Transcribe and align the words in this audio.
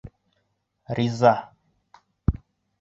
Риза! 0.99 1.33